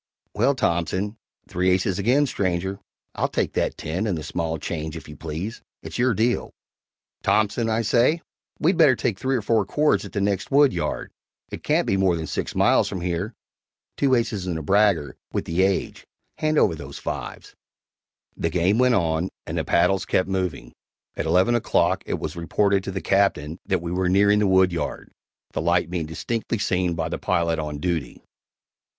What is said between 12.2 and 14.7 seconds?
six miles from here (Two aces and a